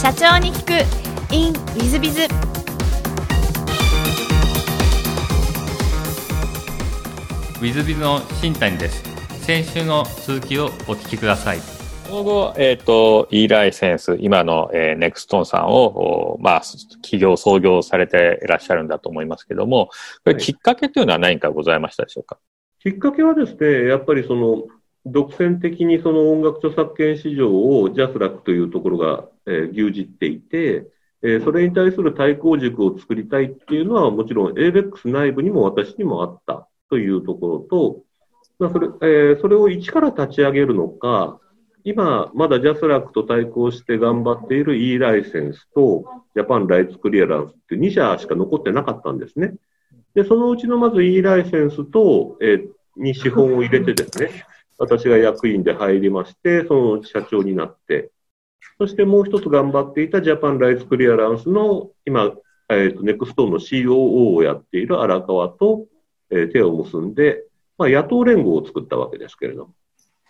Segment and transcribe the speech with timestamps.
[0.00, 9.02] 社長に聞く in ウィズビズウィズビズの新谷です。
[9.44, 11.58] 先週の続きをお聞きください。
[12.06, 16.62] その後、えっ、と、e ライセンス、今の、えー、ネクストンさんを、おまあ、
[17.02, 19.86] 企業創業されていらっしゃるんだと思いますけども、
[20.24, 22.38] これきっかけというのは何かございましたでしょうか、
[22.78, 24.62] きっかけはですね、やっぱりその、
[25.12, 30.86] 独占的にその音楽著作権市場を JASRAC というところが、えー、牛耳っていて、
[31.22, 38.02] えー、それに対する対抗軸を作りたいっていうのはもちろん ABEX 内部にも私にもあったというところと、
[38.58, 41.40] まあそれえー、それを一から立ち上げるのか、
[41.84, 46.04] 今、まだ JASRAC と対抗して頑張っている E ライセンスと
[46.34, 49.54] ジャパンライツクリアランスって2社しか残ってなかったんですね。
[50.14, 54.44] で、そのうちのまず E ライセンスと、えー、に資本を入れてですね、
[54.78, 58.10] 私が役員で入りまして、その社長になって、
[58.78, 62.32] そしてもう一つ頑張っていたジャパンライツクリアランスの今、
[62.70, 65.86] え、ー、と、ネクストーンの COO をやっている荒川と、
[66.30, 67.44] えー、手を結んで、
[67.76, 69.74] まあ、野党連合を作ったわけですけれども。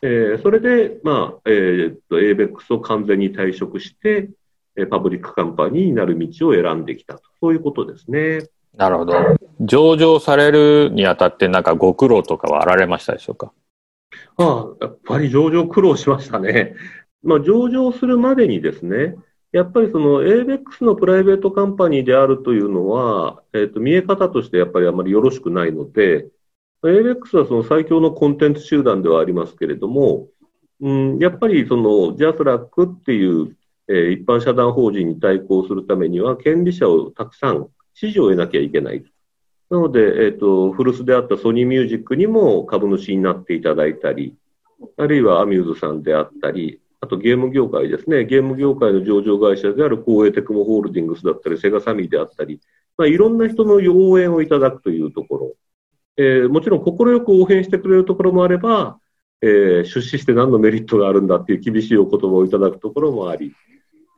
[0.01, 4.31] えー、それで、まあ、えー、っと、ABEX を完全に退職して、
[4.77, 7.23] えパパブリックカンパニーになる道を選んできたと。
[7.41, 8.47] そういうことですね。
[8.77, 9.13] なるほど。
[9.61, 13.53] 上場されるにあたって、なんかご苦労とかはあられましたでしょうか？
[14.37, 16.75] ああ、やっぱり上場苦労しましたね。
[17.23, 19.17] まあ、上場するまでにですね、
[19.53, 26.29] やっぱりその ABEX のプライベートカンパニーであるというのは、え、ー、と、見え方としてやっぱりあまりよろしくないので、
[26.83, 30.29] ABEX はその最強のコンテンツ集団ではありますけれども、
[30.81, 33.57] うん、やっぱりその JASRAC っていう、
[33.89, 39.05] えー、一般社団法人に対抗するためには、権利者をたくさん支持を得なきゃいけない。
[39.71, 44.35] なので、えっ、ー、と、古巣であったソニーミュージックにも株主になっていただいたり、
[44.97, 48.25] あるいはアミューズさんであったり、あとゲーム業界ですね。
[48.25, 52.61] ゲーム業界の上場会社である光栄テクモホールディングスだったり、セガサミーであったり、
[52.97, 55.55] まあ、いろんな人の応援をいただくというところ。
[56.17, 58.99] えー、もちろん快く応援してくれるところもあれば、
[59.41, 63.53] えー、出資して何のメリットがあるんだっていう厳しいお言葉をいただくところもあり、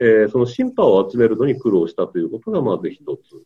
[0.00, 3.44] えー、その審判を集めるのに苦労したということがまず一つ。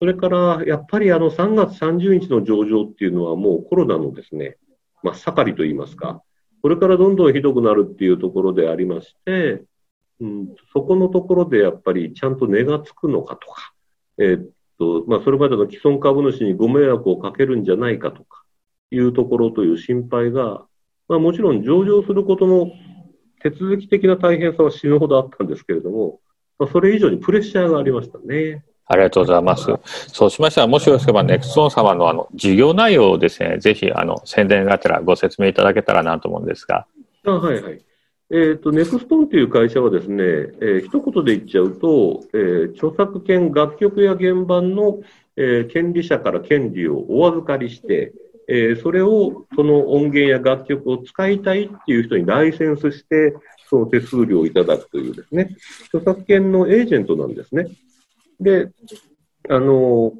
[0.00, 4.56] それから、やっぱりあの3月30日の上場っていうのはもうコロナのですね、
[5.02, 6.22] まあ、盛りといいますか、
[6.62, 9.62] これからどんどんひどくなるっていうところでありまして、
[10.20, 13.72] うん、そこのところでやっぱりちゃんと値がつくのかとか、
[14.18, 14.48] えー、
[14.78, 18.44] と、まあ、それまでの既存株主にご迷惑をかけるんじゃないかとか
[18.90, 20.64] いうところという心配が、
[21.08, 22.70] まあ、もちろん上場することの
[23.42, 26.20] 手続き的な大変さは死ぬほどあったんですけれども、
[26.58, 28.64] まあ、それ以上にプレッシャーがありましたね。
[28.88, 29.66] ありがとうございます。
[30.08, 36.86] そうしましたら、もしよろしければ、ネクストン様のあの、事業内容をですね、ぜひ、あの、宣伝がてらご説明いただけたらなと思うんですが。
[37.24, 37.80] あはいはい。
[38.30, 45.00] えっ、ー、と、ネクストンという会社はですね、えー、一言で言っちゃうと、えー、著作権、楽曲や原版の、
[45.36, 48.12] えー、権利者から権利をお預かりして、
[48.48, 53.34] えー、それを、その音源や楽曲を使いたいっていう人にライセンスして、
[53.68, 55.56] その手数料をいただくというですね、
[55.86, 57.66] 著作権のエージェントなんですね。
[58.40, 58.70] で、
[59.48, 60.12] あの、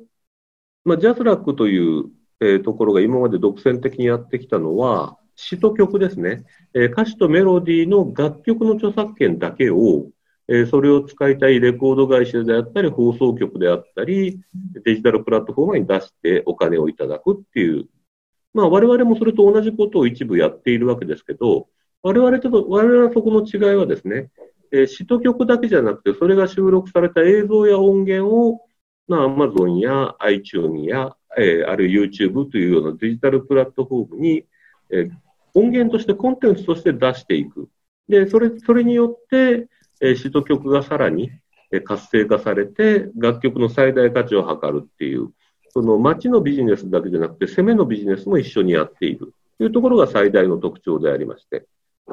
[0.84, 2.04] まあ、ジャスラックという、
[2.40, 10.06] えー、ところが今まで独占的にやってきたのは、詩と曲ですね、えー、歌詞とメロディーの楽曲の著作権だけを、
[10.48, 14.40] えー、それを使いたいレコード会社であったり、放送局であったり、
[14.84, 17.88] デジタルプラットフォームに出してお金をいただくっていう、
[18.54, 21.68] まあ我々もそれと同じことを一部やっているわけですけど、
[22.02, 24.30] 我々と、我々はそこの違いはですね、
[24.72, 28.60] えー、詩と曲だけじゃなくて、それが収録された映像や音源を、
[29.06, 34.44] まあ、Amazon や iTunes や、えー、あるいは YouTube というようなデジタルプラットフォームに、
[34.90, 35.10] えー、
[35.54, 37.68] 音源としてコンテンツとして出していく。
[38.08, 39.68] で、それ、それによって、
[40.00, 41.30] えー、詩と曲がさらに、
[41.70, 45.30] えー、活性化されて、楽曲の最大価値を図るっていう、
[45.70, 51.66] その街のビジネスだけじゃなくて、攻めのビジネスも一緒にやっているというところが最大の特徴でありまして。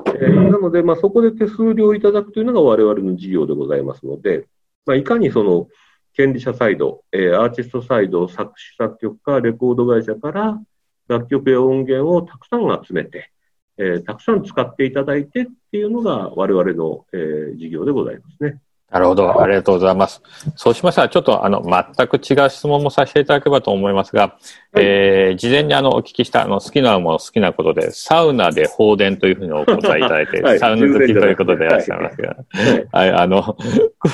[0.07, 4.47] えー、なので、まあ、そこで手数料をいただくというのが我々の事業でございますので、
[4.85, 5.67] まあ、いかにその
[6.13, 10.59] 権利者サイド、えー、アーティストサイド、作詞作曲家、レコード会社から
[11.07, 13.31] 楽曲や音源をたくさん集めて、
[13.77, 18.61] えー、たくさん使っていただいてっていうのが我々の、えー、事業でございますね。
[18.95, 19.41] なるほど。
[19.41, 20.21] ありがとうございます。
[20.55, 33.57] そうしましたら、ちょっとあの、全く違う質問もさせていただければと思いますが、はい、えー、事前にあの、お聞きしたあの、好きなもの、好きなことで、サウナで放電というふうにお答えいただいて、はい、サウナ好きということでいらっしゃいますが、はい、はい、あの、こ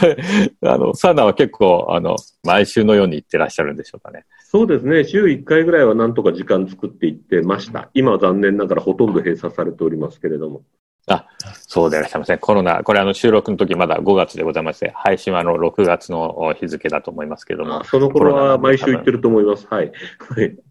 [0.01, 0.17] れ、
[0.63, 4.25] あの、サウナは結構、あの、毎週のように行ってらっしゃるんでしょうかね。
[4.39, 5.03] そうですね。
[5.03, 7.91] 週1回ぐらいはなんとか時間作っていってました。
[7.93, 10.63] 今は残念ながらほとんど閉鎖されておりますけれども。
[11.07, 11.25] あ、
[11.67, 12.37] そうでいらっしゃいません。
[12.37, 17.83] コロナ、これあの収録の時まだ5月でございまして、配信はあの6月の日付だと思いますけども。
[17.85, 19.67] その頃は毎週行ってると思います。
[19.69, 19.91] はい。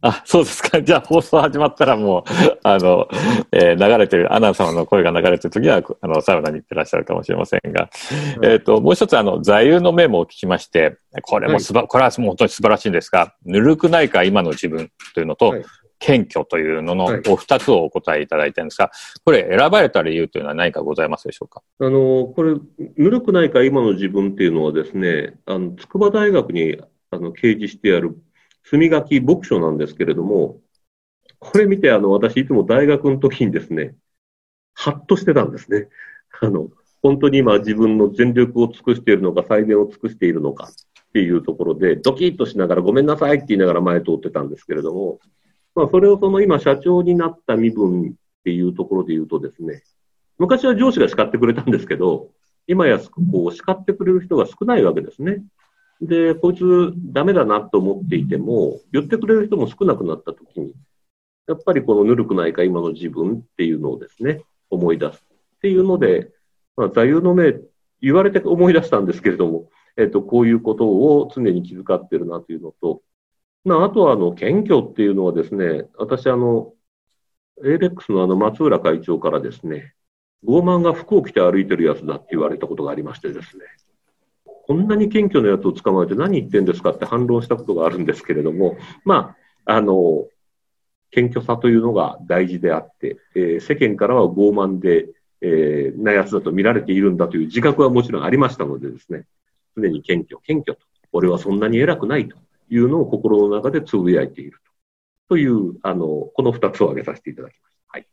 [0.03, 0.81] あ、そうですか。
[0.83, 3.09] じゃあ放送始まったらもう、あの、
[3.51, 7.91] えー、流れてる、アナウンサーの声が流れてる時は、あの、サウナに行ってらっしゃるかもしれませんが、はい、
[8.43, 15.65] えっ、ー、と、もう一つあの、座右の銘も聞きまして、これもすば、はい、これはもう本当に素晴らしいんですが、ぬるくないか今の自分というのと、はい
[16.01, 18.91] 謙虚というののお二つをお答えいただいたんですが、
[19.25, 21.63] これ選ばれた理由というのは何かございますでしょうか？
[21.79, 22.55] あの、これ、
[22.97, 26.81] ぬるくないか今の自分っていうのはですね、あの、筑波大学に
[27.11, 28.17] あの掲示してある
[28.65, 30.59] 墨書き牧書なんですけれども、
[31.39, 33.95] これ見てあの、私いつも大学の時にですね、
[34.75, 35.89] ハッとしてたんですね。
[36.41, 36.69] あの、
[37.03, 45.19] 本当に今自分の全力を尽くしているのか、最善を尽くしているのかっていうところで、ドキッとしながらごめんなさいって言いながら前通ってたんですけれども、
[45.81, 48.13] まあ、それをその今、社長になった身分っ
[48.45, 49.83] ていうところで言うとですね、
[50.37, 52.29] 昔は上司が叱ってくれたんですけど、
[52.67, 55.43] 今やこう叱ってくれる人が少ないわけですね。
[56.03, 60.75] で、こいつダメだなと思っていても、言ってくれる人も少なくなったときに、
[61.49, 65.25] やっぱりこのぬるくないか今の自分っていうのをですね、思い出す
[65.57, 66.31] っていうので、
[66.77, 67.59] まあ、座右の銘、
[68.03, 73.01] 言われて思い出したんですけれども、えっ、と、こういうことを常に気遣ってるなというのと、
[73.65, 76.73] まあ、あとは、あの、謙虚っていうのはですね、私、あの、
[77.63, 79.95] ALEX のあの、松浦会長からですね、
[80.45, 83.65] 傲慢が服を着て歩いてるやつだって言われたことがありましてですね、
[84.67, 89.35] こんなに謙虚なやつを捕まえて何言ってんですかって反論したことがあるんですけれども、ま
[89.67, 90.27] あ、あの、
[91.11, 95.09] 謙虚さというのが大事であって、えー、世間からは傲慢で、
[95.41, 99.25] えー、なやつだと見られているんだという自覚はもちろんありましたのでですね、
[99.77, 102.37] 常に謙虚、謙虚と、俺はそんなに偉くないと。
[102.71, 104.61] いうのを心の中でつぶやいている
[105.29, 105.35] と。
[105.35, 107.89] という、あの、この二つを挙げさせていただきました。
[107.89, 108.07] はい。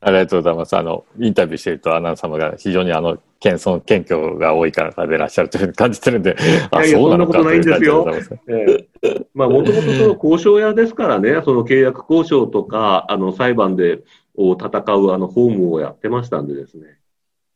[0.00, 0.76] ありがとうございます。
[0.76, 6.36] あの、インタビューしていると、アナウンサー様が非常にあの、謙遜、謙虚が多いからでいらっしゃるというふうに感じてるんで、
[6.70, 8.34] あ、いやいやそうなのかという感じです。
[8.48, 14.00] えー、まあ、もともとその交渉屋ですからね、その契約交渉とか、あの、裁判で、
[14.38, 16.98] を戦うあの、ホームをやってましたんでですね。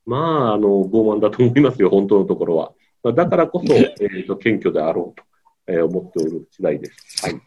[0.07, 2.73] まあ、あの、傲慢だと思いますよ、本当のところは。
[3.13, 5.25] だからこそ、 えっ、ー、と、謙虚であろうと。
[5.67, 7.27] えー、思っておる次第です。
[7.27, 7.41] はい。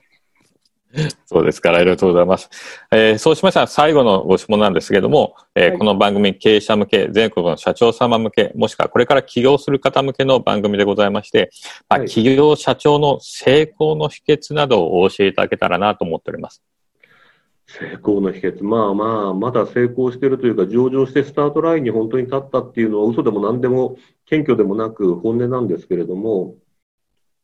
[1.26, 2.50] そうですから、ありがとうございます。
[2.92, 11.50] えー、そうしましたら最後のご質問なんですけれども、えーはい、この番組経営者向け、全国の社長様向け、もしくはこれから起業する方向けの番組でございまして、
[11.90, 16.62] まあ、はい、企業社長の成功の秘訣などをお教えいただけたらなと思っております。
[17.66, 18.64] 成功の秘訣。
[18.64, 26.54] まあまあ、まだ成功しているというか、上場してスタートラインに本当に立ったっていうのは嘘でも何でも謙虚でもなく本音なんですけれども、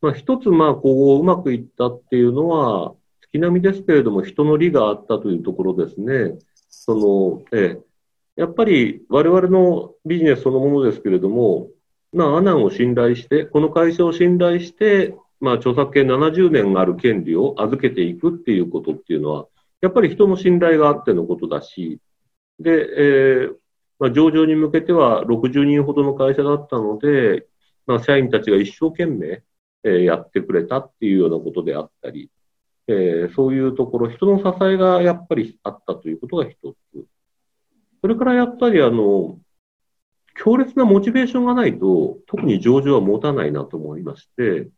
[0.02, 6.38] まあ、一つ、まあ、こう、うまくいったっていうのは、月並みですけれども、人の利があったというところですね。
[6.70, 7.82] その、ええ、
[8.36, 11.68] やっぱり我々のビジネスそのものですけれども、
[12.14, 19.48] まあ、アナンを信頼して、この会社を信頼して、まあ、著作権70年がある権利を預けていくっていうことっていうのは、
[19.82, 22.00] やっぱり人の信頼があってのことだし、
[22.60, 23.56] で、えー、
[24.00, 27.46] まあ、上場に向けては60人ほどの会社だったので、
[27.86, 29.44] まあ、社員たちが一生懸命、
[29.84, 32.30] え、やってくれたっていうようなことであったり、
[32.88, 36.56] え、そういうところ、人の支えがやっぱりあったということが一
[36.94, 37.06] つ。
[38.02, 39.40] それからやっぱりあの、
[40.36, 44.70] 強烈なモチベーションがないと、特に上場は持たないなと思いまして、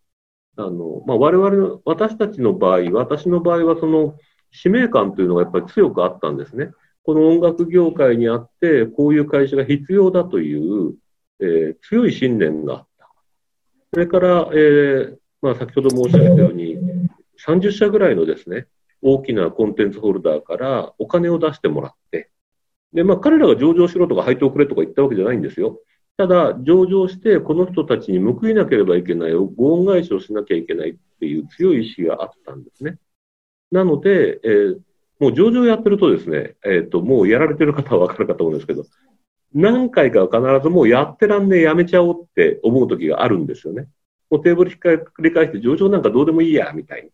[0.57, 4.17] あの、まあ、我々の、私たちの場合、私の場合はその、
[4.51, 6.71] 使命感というのがやっぱり強くあったんですね。
[7.03, 10.95] この音楽業界にあって、こういう会社が必要だという、
[11.39, 12.85] えー、強い信念が
[13.93, 16.77] それから、えー、まあ、先ほど申し上げたように、
[17.45, 18.67] 30社ぐらいのですね、
[19.01, 22.29] 大きなコンテンツホルダーからお金を出してもらって、
[22.93, 25.79] で、まあ、彼らが上場しろとか配当くれとか言ったわけじゃないんですよ。
[26.17, 32.97] ただ、上場して、この人たちに報いなければいけない、ご恩返しをしなきゃいけないっていう強い意志があったんですね。
[33.71, 34.79] なので、えー、
[35.19, 38.85] もう上場やってるとですね、えっ、ー、と、もうやられてる方はわかるかと思うんですけど、
[39.53, 43.87] 何回か必ずもうやってらんねえ、やめちゃおうって思う時があるんですよね。
[44.29, 47.09] もうテーブルひっくり返して上場なんかどうでもいいや、みたいに、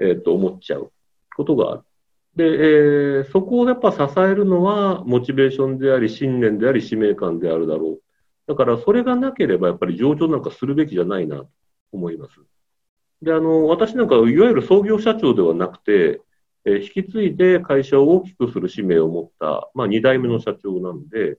[0.00, 0.90] えっ、と、思っちゃう
[1.36, 1.82] ことがある。
[2.34, 8.00] で、えー、そこをやっぱ支えるのは、モチベーションであり、信念であり、使命感であるだろう。
[8.46, 11.48] だから、それがなければ、やっぱり上場なんかするべきじゃないな、と
[11.92, 12.40] 思います。
[13.22, 16.20] で、あの、私なんか、いわゆる創業社長ではなくて、
[16.66, 21.38] えー、引き継いで会社を大きくする使命を持った、まあ、二代目の社長なんで、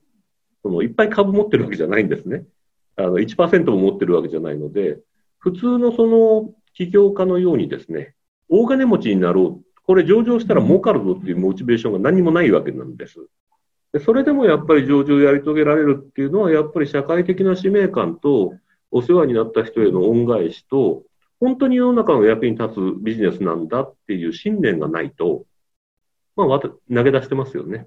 [0.62, 2.44] そのいっぱい株持ってるわけじゃないんですね。
[2.96, 4.98] あの1%も持ってるわけじゃないので、
[5.38, 8.14] 普通のその起業家のようにですね、
[8.48, 9.64] 大金持ちになろう。
[9.84, 13.16] これ上場したら儲かるぞっていうモチベーションが何もないわけなんです。
[13.92, 18.54] でそれでもやっぱり上場をやり遂げられるっていうのは、やっぱり社会的な使命感と、
[18.90, 21.04] お世話になった人への恩返しと、
[21.40, 25.44] 本当に世の中の役に立つビジネスなんだっていう信念がないと、
[26.36, 27.86] まあ、投げ出してますよね。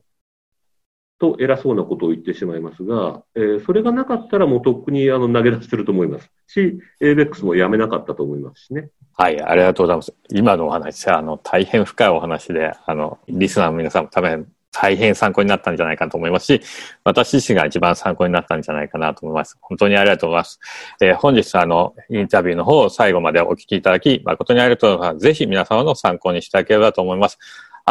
[1.21, 8.89] と偉そうなことを言ってしまいますが、えーそれがなかったらもうとっくにあの投げ出してると思いますし、ABEX もやめなかったと思いますしね。
[9.13, 10.13] はい、ありがとうございます。
[10.31, 16.61] 今のお話は、あの、大変深いお話で、あの、リスナーの皆さんも多分、大変参考になったんじゃないかと思いますし、
[17.03, 19.57] 私自身が一番参考になったんじゃないかなと思います。
[19.61, 20.59] 本当にありがとうございます。
[21.01, 25.23] えー本日、あの、インタビューの方を最後までお聞きいただき、誠にありがとうございます。
[25.23, 27.37] ぜひ皆様の参考にしていただければと思います。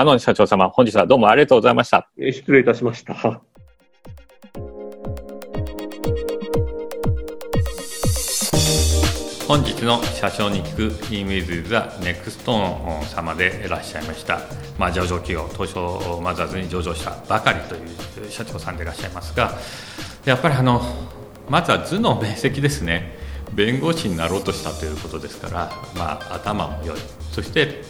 [0.00, 2.08] あの、社長様、本日はどうもありがとうございました。
[2.16, 3.42] えー失礼いたしました。
[9.46, 10.76] 本日の社長に聞
[11.10, 14.38] く in with the next on 様でいらっしゃいました、
[14.78, 19.58] まあ、上場企業東証マザーズに上場したばかりという社長さんでいらっしゃいますが
[20.24, 20.80] やっぱりあの
[21.48, 23.18] まずは図の明晰ですね
[23.52, 26.98] 弁護士になろうとしたということですから、まあ、頭も良い
[27.32, 27.82] そして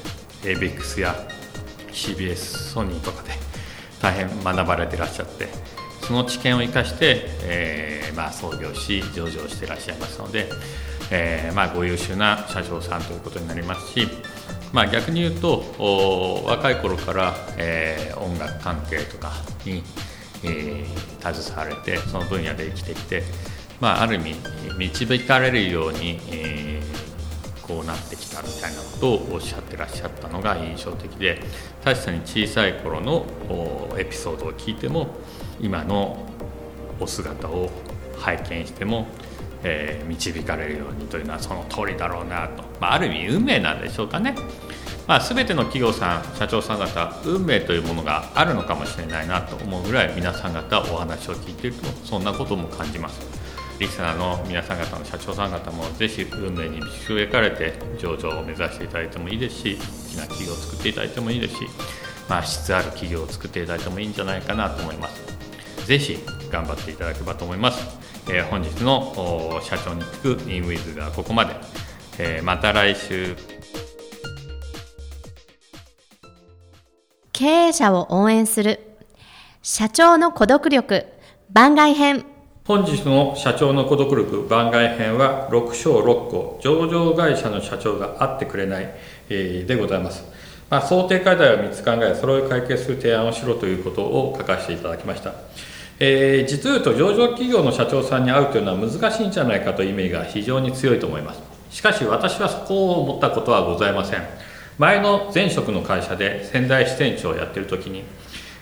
[0.42, 1.14] ABEX や
[1.92, 3.30] CBS ソニーとかで
[4.00, 5.48] 大変学ばれてらっしゃって
[6.02, 10.48] その知見を生かして、えーまあ、創業し上場してらっしゃいますので、
[11.10, 14.08] えーまあ、ご優秀な社長さんということになりますし、
[14.72, 15.62] まあ、逆に言うと
[16.46, 19.32] 若い頃から、えー音楽関係とか
[19.64, 19.82] に、
[20.44, 20.84] え
[21.20, 23.22] 携われてその分野で生きてきて、
[23.80, 24.36] まあ、ある意味
[24.78, 26.79] 導かれるように、えー
[27.70, 31.40] こうなってきたみたいなことをおっしゃってらっしゃったのが印象的で
[31.84, 33.24] 確かに小さい頃の
[33.96, 35.14] エピソードを聞いても
[35.60, 36.26] 今の
[36.98, 37.70] お姿を
[38.18, 39.06] 拝見しても、
[39.62, 44.34] えー導かれるようにというのはその通りだろうなと、まあ、ある意味運命なんでしょうかね。
[45.06, 53.39] まあ、全ての企業さん、社長さん方、運命というものがあるのかもしれないなと思うぐらい、皆さん方、お話を聞いていると、そんなことも感じます。
[53.80, 61.60] リスナーの皆さん方の社長さん方も、ぜひ運命に導かれて、上場を目指していただいてもいいですし、大きな企業を作っていただいてもいいですし、
[62.28, 65.86] まあ、質ある企業を作っていただいてもいいんじゃないかなと思います。
[65.86, 66.18] ぜひ
[66.50, 67.98] 頑張っていただければと思います。
[68.28, 71.56] えー本日の社長に聞く InWiz がここまで。
[72.18, 73.34] えーまた来週。
[77.32, 78.98] 経営者を応援する
[79.62, 81.06] 社長の孤独力
[81.50, 82.26] 番外編
[82.70, 88.94] 本日の社長の孤独力番外編は6章6個上場会社の社長が会ってくれない、
[89.28, 90.22] えでございます、
[90.70, 95.34] まあ、想定課題を3つ考えそれを解決する提案をしろということを書かせていただきました。
[95.98, 101.42] えー実を言うと上場企業の社長さんに会うというのは難しいんじゃないかというイメージが非常に強いと思います。
[101.72, 104.22] しかし私はそこを思ったことはございません。
[104.78, 108.04] 前の前職の会社で仙台支店長をやっている時に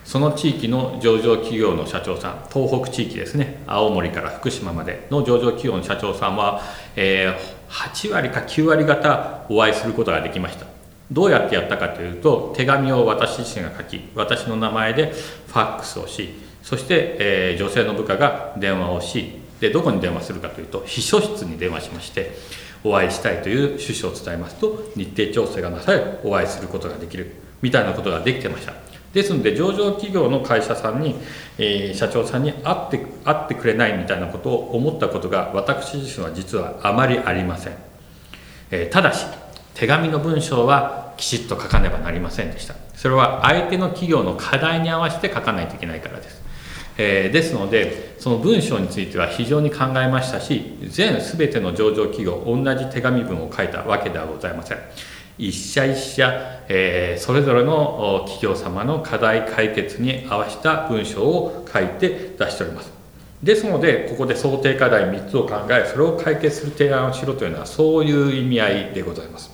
[0.09, 6.63] その地域の上場企業の社長さん東北地域ですね青森から福島までの上場企業の社長さんは、
[6.97, 10.65] えー8割か9割方お会いすることができました。
[11.13, 16.31] どうやってやったかというと手紙を私自身が書き私の名前でファックスをし
[16.63, 22.33] そして、えー女性の部下が電話をしでどこに電話するかというと秘書室に電話しまして
[22.83, 28.98] お会いしたいという趣旨を伝えますと日程調整がなされお会いすることができるみたいなことができてました。
[29.13, 31.17] ですので上場企業の会社さんに、
[31.59, 37.73] えー社長さんに会って会ってくれないみたいなことを思ったことが私自身は実はあまりありません、
[38.71, 39.27] えーただし
[39.75, 42.75] 手紙の文章はきちっと書かねばなりませんでした。
[42.97, 46.43] それは相手の企業の課題に合わせて書かないといけないからです。
[46.97, 54.79] えーですのでその文章については非常に考えましたし全全ての上場企業同じ手紙文を書いたわけではございません。
[55.39, 62.93] 一社一社、えーそれぞれの企業様の課題解決に合わせた文章を書いて出しております。
[63.43, 69.51] ですのでここで想定課題3つを考えそれを解決する提案をしろというのはそういう意味合いでございます。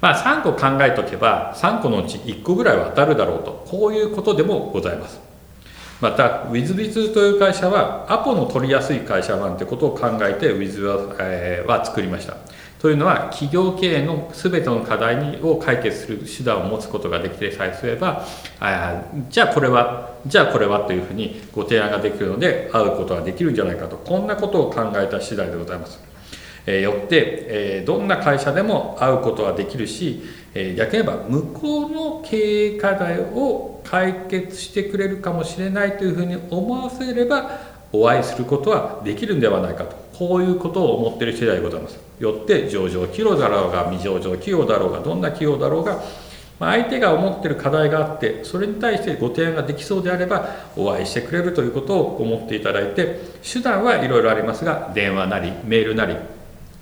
[0.00, 5.20] まあ3個考えておけば3個のうち1個ぐらいは当たるだろうとこういうことでもございます。
[6.00, 12.36] また WithBiz という会社はアポの取りやすい会社なんてことを考えて Wiz は,、えーは作りました。
[12.78, 18.24] というのは企業経営の全ての課題を解決する手段を持つことができてさえすれば
[18.60, 26.08] あじゃあこれはじゃあこれはというふうにご提案ができるので会うことができるんじゃないかとこんなことを考えた次第でございます。
[26.66, 30.22] えーよって、えーどんな会社でも会うことができるし、
[30.54, 37.58] えー逆に言えば向こうの経営課題を解決してくれるかもしれないというふうに思わせれば
[37.90, 40.07] お会いすることはできるんではないかと。
[40.18, 46.02] こういうことを思ってる次第でございますよって上場企業だろうが未上場企業だろうがどんな企業だろうが
[46.58, 56.16] まあ、相手が思ってる課題があってそれに対してご提案ができそうであればお会いしてくれるということを思っていただいて手段はいろいろありますが電話なりメールなり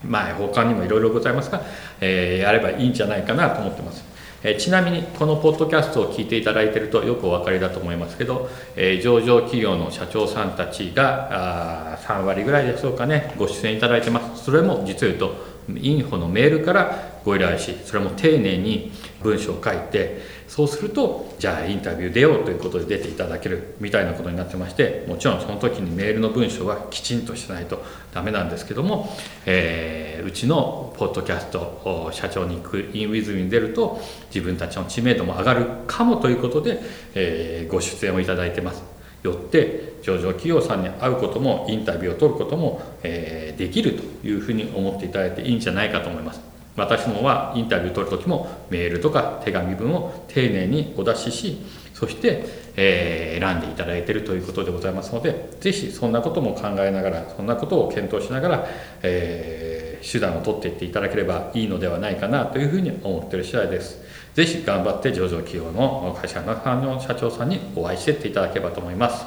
[0.02, 1.60] まあ他にもいろいろございますが、
[2.00, 4.15] えー、やればいいんじゃないかなと思ってます。
[4.48, 14.44] えちなみにこのポッドキャストを聞いていただいているとよくお分かりだと思いますけど、えー、上場企業の社長さんたちがあ3割ぐらいでしょうかねご出演いただいてます。
[14.44, 15.34] それも実を言うと
[15.74, 29.08] インフォのメールからご依頼しそれも丁寧に文章を書いてそうするとじゃあインタビュー出ようということで出ていただけるみたいなことになってましてもちろんその時にメールの文章はきちんとしないとダメなんですけども、
[29.44, 34.00] えー、うちのポッドキャスト社長に行くインウィズに出ると
[34.34, 36.80] 自分たちの知名度も上がるかもということで、
[37.14, 38.96] えー、ご出演をいただいてます。
[39.22, 46.45] よって上場企業さんに会うこともインタビューを取ることも、えー、できるというふうに思っていただいていいんじゃないかと思います。
[46.76, 51.56] 私もはインタビュー取る時もメールとか手紙文を丁寧にお出しし
[51.94, 52.44] そして、
[52.76, 58.66] え、選んでいただいているということでございますので是非そんなことも考えながらそんなことを検討しながら、
[59.02, 64.02] え、手段を取っていっていただければいいのではないかなというふうに思っている次第です。
[64.34, 69.24] ぜひ頑張って上場企業の会社の社長さんにお会いしていっていただければと思います。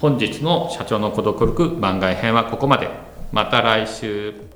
[0.00, 2.88] 本日の社長の孤独力番外編はここまで。
[3.32, 4.55] また来週。